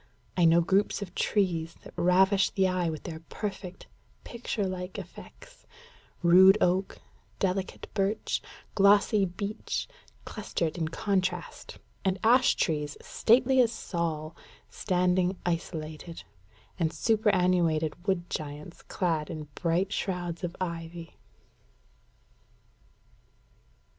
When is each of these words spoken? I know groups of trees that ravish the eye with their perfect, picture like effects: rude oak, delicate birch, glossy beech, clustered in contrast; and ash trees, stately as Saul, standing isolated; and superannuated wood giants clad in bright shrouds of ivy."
I 0.35 0.45
know 0.45 0.61
groups 0.61 1.03
of 1.03 1.13
trees 1.13 1.75
that 1.83 1.93
ravish 1.95 2.49
the 2.49 2.67
eye 2.67 2.89
with 2.89 3.03
their 3.03 3.19
perfect, 3.29 3.85
picture 4.23 4.65
like 4.65 4.97
effects: 4.97 5.67
rude 6.23 6.57
oak, 6.59 6.97
delicate 7.37 7.85
birch, 7.93 8.41
glossy 8.73 9.25
beech, 9.25 9.87
clustered 10.25 10.75
in 10.79 10.87
contrast; 10.87 11.77
and 12.03 12.17
ash 12.23 12.55
trees, 12.55 12.97
stately 12.99 13.61
as 13.61 13.71
Saul, 13.71 14.35
standing 14.71 15.37
isolated; 15.45 16.23
and 16.79 16.91
superannuated 16.91 18.07
wood 18.07 18.27
giants 18.27 18.81
clad 18.81 19.29
in 19.29 19.49
bright 19.53 19.93
shrouds 19.93 20.43
of 20.43 20.55
ivy." 20.59 21.19